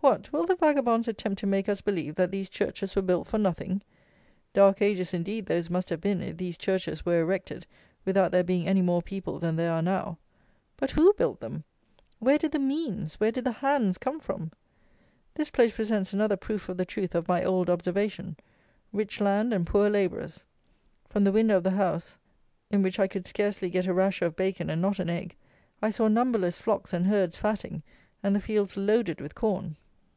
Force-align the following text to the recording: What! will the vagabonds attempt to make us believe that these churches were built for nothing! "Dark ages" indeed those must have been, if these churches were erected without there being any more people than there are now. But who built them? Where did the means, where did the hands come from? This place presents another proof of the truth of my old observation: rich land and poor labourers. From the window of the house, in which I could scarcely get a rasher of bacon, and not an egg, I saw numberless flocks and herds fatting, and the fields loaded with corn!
What! 0.00 0.30
will 0.32 0.46
the 0.46 0.54
vagabonds 0.54 1.08
attempt 1.08 1.40
to 1.40 1.46
make 1.46 1.68
us 1.68 1.80
believe 1.80 2.14
that 2.14 2.30
these 2.30 2.48
churches 2.48 2.94
were 2.94 3.02
built 3.02 3.26
for 3.26 3.36
nothing! 3.36 3.82
"Dark 4.54 4.80
ages" 4.80 5.12
indeed 5.12 5.46
those 5.46 5.68
must 5.68 5.90
have 5.90 6.00
been, 6.00 6.22
if 6.22 6.36
these 6.36 6.56
churches 6.56 7.04
were 7.04 7.20
erected 7.20 7.66
without 8.04 8.30
there 8.30 8.44
being 8.44 8.68
any 8.68 8.80
more 8.80 9.02
people 9.02 9.40
than 9.40 9.56
there 9.56 9.72
are 9.72 9.82
now. 9.82 10.16
But 10.76 10.92
who 10.92 11.12
built 11.14 11.40
them? 11.40 11.64
Where 12.20 12.38
did 12.38 12.52
the 12.52 12.60
means, 12.60 13.14
where 13.16 13.32
did 13.32 13.42
the 13.44 13.50
hands 13.52 13.98
come 13.98 14.20
from? 14.20 14.52
This 15.34 15.50
place 15.50 15.72
presents 15.72 16.12
another 16.12 16.36
proof 16.36 16.68
of 16.68 16.76
the 16.78 16.86
truth 16.86 17.16
of 17.16 17.26
my 17.28 17.42
old 17.42 17.68
observation: 17.68 18.36
rich 18.92 19.20
land 19.20 19.52
and 19.52 19.66
poor 19.66 19.90
labourers. 19.90 20.44
From 21.10 21.24
the 21.24 21.32
window 21.32 21.56
of 21.56 21.64
the 21.64 21.72
house, 21.72 22.16
in 22.70 22.82
which 22.82 23.00
I 23.00 23.08
could 23.08 23.26
scarcely 23.26 23.68
get 23.68 23.88
a 23.88 23.92
rasher 23.92 24.26
of 24.26 24.36
bacon, 24.36 24.70
and 24.70 24.80
not 24.80 25.00
an 25.00 25.10
egg, 25.10 25.34
I 25.82 25.90
saw 25.90 26.06
numberless 26.06 26.60
flocks 26.60 26.92
and 26.92 27.04
herds 27.06 27.36
fatting, 27.36 27.82
and 28.22 28.34
the 28.34 28.40
fields 28.40 28.76
loaded 28.76 29.20
with 29.20 29.34
corn! 29.34 29.76